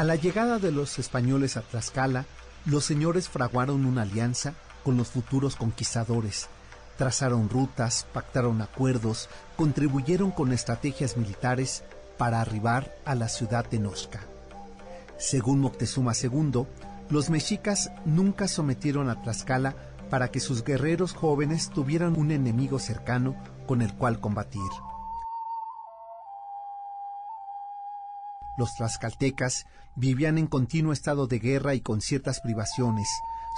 [0.00, 2.24] A la llegada de los españoles a Tlaxcala,
[2.64, 6.48] los señores fraguaron una alianza con los futuros conquistadores,
[6.96, 11.84] trazaron rutas, pactaron acuerdos, contribuyeron con estrategias militares
[12.16, 14.20] para arribar a la ciudad de Nosca.
[15.18, 16.64] Según Moctezuma II,
[17.10, 19.76] los mexicas nunca sometieron a Tlaxcala
[20.08, 23.36] para que sus guerreros jóvenes tuvieran un enemigo cercano
[23.66, 24.62] con el cual combatir.
[28.60, 29.64] Los tlaxcaltecas
[29.96, 33.08] vivían en continuo estado de guerra y con ciertas privaciones.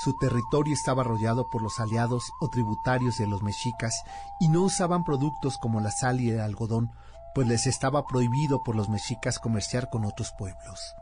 [0.05, 4.01] Su territorio estaba rodeado por los aliados o tributarios de los mexicas
[4.39, 6.93] y no usaban productos como la sal y el algodón,
[7.35, 10.95] pues les estaba prohibido por los mexicas comerciar con otros pueblos.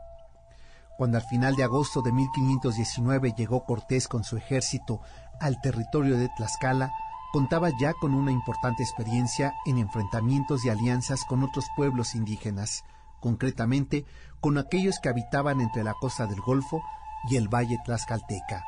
[0.97, 5.01] Cuando al final de agosto de 1519 llegó Cortés con su ejército
[5.39, 6.91] al territorio de Tlaxcala,
[7.31, 12.83] contaba ya con una importante experiencia en enfrentamientos y alianzas con otros pueblos indígenas,
[13.21, 14.05] concretamente
[14.41, 16.83] con aquellos que habitaban entre la costa del Golfo
[17.29, 18.65] y el Valle Tlaxcalteca.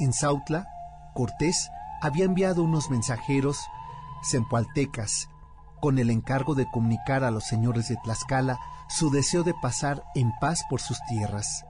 [0.00, 0.66] En Sautla,
[1.14, 3.58] Cortés había enviado unos mensajeros
[4.28, 5.28] zempoaltecas
[5.80, 8.58] con el encargo de comunicar a los señores de Tlaxcala
[8.88, 11.64] su deseo de pasar en paz por sus tierras.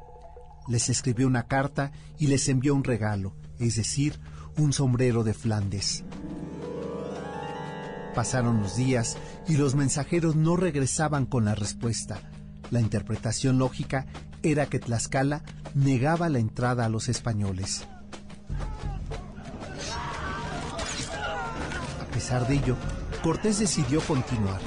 [0.67, 4.21] Les escribió una carta y les envió un regalo, es decir,
[4.57, 6.05] un sombrero de Flandes.
[8.19, 9.17] Pasaron los días
[9.47, 12.19] y los mensajeros no regresaban con la respuesta.
[12.73, 14.07] La interpretación lógica
[14.43, 15.45] era que Tlaxcala
[15.77, 17.87] negaba la entrada a los españoles.
[22.03, 22.77] A pesar de ello,
[23.23, 24.61] Cortés decidió continuar.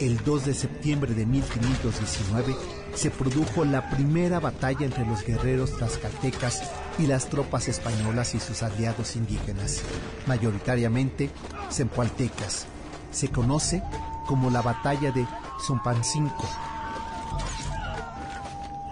[0.00, 2.56] El 2 de septiembre de 1519
[2.94, 6.62] se produjo la primera batalla entre los guerreros tlaxcaltecas
[6.98, 9.82] y las tropas españolas y sus aliados indígenas,
[10.26, 11.28] mayoritariamente
[11.70, 12.66] zempoaltecas,
[13.10, 13.82] se conoce
[14.26, 15.26] como la batalla de
[15.66, 16.48] Zompancinco.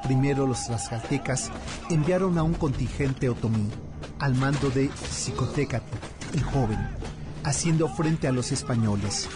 [0.05, 1.51] Primero los tlaxcaltecas
[1.89, 3.71] enviaron a un contingente otomí
[4.19, 5.97] al mando de Xicotecatl,
[6.35, 6.79] el joven,
[7.43, 9.29] haciendo frente a los españoles.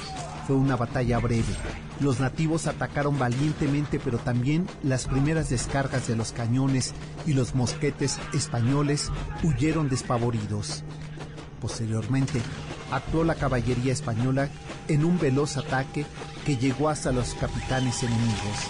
[0.47, 1.55] Fue una batalla breve.
[2.01, 6.95] Los nativos atacaron valientemente, pero también las primeras descargas de los cañones
[7.27, 9.11] y los mosquetes españoles
[9.43, 10.85] huyeron despavoridos.
[11.61, 12.41] Posteriormente,
[12.91, 14.49] actuó la caballería española
[14.89, 16.07] en un veloz ataque
[16.45, 18.69] que llegó hasta los capitanes enemigos.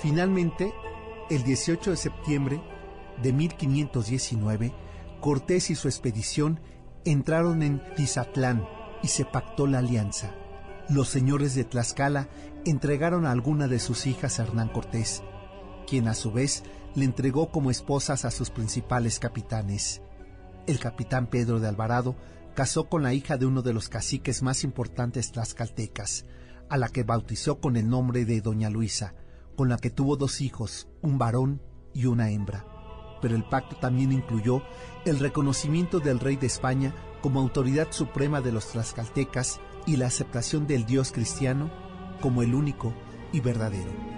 [0.00, 0.72] Finalmente,
[1.28, 2.60] el 18 de septiembre
[3.22, 4.72] de 1519,
[5.20, 6.60] Cortés y su expedición
[7.04, 8.64] entraron en Tizatlán
[9.02, 10.34] y se pactó la alianza.
[10.88, 12.28] Los señores de Tlaxcala
[12.64, 15.22] entregaron a alguna de sus hijas a Hernán Cortés,
[15.88, 16.62] quien a su vez
[16.94, 20.02] le entregó como esposas a sus principales capitanes.
[20.66, 22.16] El capitán Pedro de Alvarado
[22.54, 26.26] casó con la hija de uno de los caciques más importantes tlaxcaltecas,
[26.68, 29.14] a la que bautizó con el nombre de Doña Luisa,
[29.56, 31.62] con la que tuvo dos hijos, un varón
[31.94, 32.66] y una hembra.
[33.22, 34.62] Pero el pacto también incluyó
[35.04, 40.66] el reconocimiento del rey de España como autoridad suprema de los tlaxcaltecas y la aceptación
[40.66, 41.70] del Dios cristiano
[42.20, 42.92] como el único
[43.32, 44.17] y verdadero.